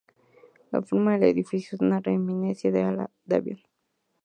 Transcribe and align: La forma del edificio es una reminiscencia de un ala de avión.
La 0.71 0.81
forma 0.81 1.11
del 1.13 1.29
edificio 1.29 1.75
es 1.75 1.81
una 1.81 1.99
reminiscencia 1.99 2.71
de 2.71 2.79
un 2.81 2.85
ala 3.01 3.11
de 3.25 3.35
avión. 3.35 3.59